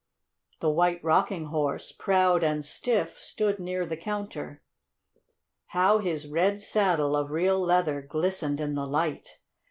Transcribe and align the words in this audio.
The 0.61 0.69
White 0.71 0.99
Rocking 1.03 1.45
Horse, 1.45 1.91
proud 1.91 2.41
and 2.43 2.65
stiff, 2.65 3.19
stood 3.19 3.59
near 3.59 3.85
the 3.85 3.95
counter. 3.95 4.63
How 5.77 5.99
his 5.99 6.27
red 6.27 6.59
saddle, 6.59 7.15
of 7.15 7.29
real 7.29 7.59
leather, 7.59 8.01
glistened 8.01 8.59
in 8.59 8.73
the 8.73 8.87
light! 8.87 9.37